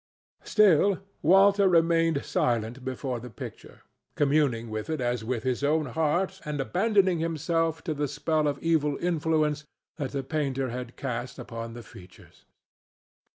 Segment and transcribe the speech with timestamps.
[0.43, 3.83] Still, Walter remained silent before the picture,
[4.15, 8.57] communing with it as with his own heart and abandoning himself to the spell of
[8.63, 9.63] evil influence
[9.97, 12.45] that the painter had cast upon the features.